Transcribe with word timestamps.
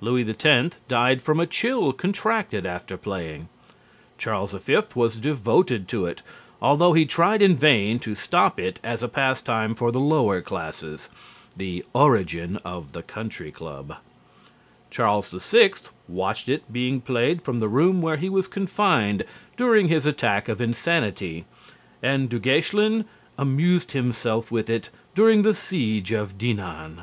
Louis 0.00 0.26
X 0.26 0.74
died 0.88 1.20
from 1.20 1.38
a 1.38 1.46
chill 1.46 1.92
contracted 1.92 2.64
after 2.64 2.96
playing. 2.96 3.50
Charles 4.16 4.52
V 4.52 4.78
was 4.94 5.16
devoted 5.18 5.86
to 5.88 6.06
it, 6.06 6.22
although 6.62 6.94
he 6.94 7.04
tried 7.04 7.42
in 7.42 7.56
vain 7.56 7.98
to 7.98 8.14
stop 8.14 8.58
it 8.58 8.80
as 8.82 9.02
a 9.02 9.06
pastime 9.08 9.74
for 9.74 9.92
the 9.92 10.00
lower 10.00 10.40
classes 10.40 11.10
(the 11.54 11.84
origin 11.92 12.56
of 12.64 12.92
the 12.92 13.02
country 13.02 13.50
club); 13.50 13.98
Charles 14.90 15.28
VI 15.28 15.72
watched 16.08 16.48
it 16.48 16.72
being 16.72 17.02
played 17.02 17.42
from 17.42 17.60
the 17.60 17.68
room 17.68 18.00
where 18.00 18.16
he 18.16 18.30
was 18.30 18.48
confined 18.48 19.24
during 19.58 19.88
his 19.88 20.06
attack 20.06 20.48
of 20.48 20.58
insanity 20.62 21.44
and 22.02 22.30
Du 22.30 22.38
Guesclin 22.40 23.04
amused 23.36 23.92
himself 23.92 24.50
with 24.50 24.70
it 24.70 24.88
during 25.14 25.42
the 25.42 25.52
siege 25.52 26.12
of 26.12 26.38
Dinan. 26.38 27.02